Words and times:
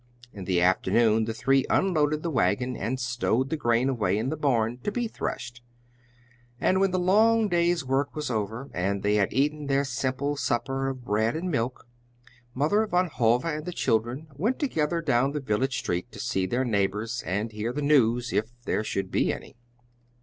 In 0.33 0.45
the 0.45 0.59
afternoon 0.63 1.25
the 1.25 1.33
three 1.35 1.63
unloaded 1.69 2.23
the 2.23 2.31
wagon 2.31 2.75
and 2.75 2.99
stowed 2.99 3.51
the 3.51 3.55
grain 3.55 3.87
away 3.87 4.17
in 4.17 4.29
the 4.29 4.35
barn 4.35 4.79
to 4.79 4.91
be 4.91 5.07
threshed; 5.07 5.61
and 6.59 6.79
when 6.79 6.89
the 6.89 6.97
long 6.97 7.47
day's 7.47 7.85
work 7.85 8.15
was 8.15 8.31
over, 8.31 8.71
and 8.73 9.03
they 9.03 9.13
had 9.17 9.31
eaten 9.31 9.67
their 9.67 9.83
simple 9.85 10.35
supper 10.37 10.87
of 10.87 11.05
bread 11.05 11.35
and 11.35 11.51
milk, 11.51 11.85
Mother 12.55 12.87
Van 12.87 13.09
Hove 13.09 13.45
and 13.45 13.63
the 13.63 13.71
children 13.71 14.25
went 14.33 14.57
together 14.57 15.01
down 15.03 15.33
the 15.33 15.39
village 15.39 15.77
street 15.77 16.11
to 16.13 16.19
see 16.19 16.47
their 16.47 16.65
neighbors 16.65 17.21
and 17.27 17.51
hear 17.51 17.71
the 17.71 17.83
news, 17.83 18.33
if 18.33 18.47
there 18.65 18.83
should 18.83 19.11
be 19.11 19.31
any. 19.31 19.55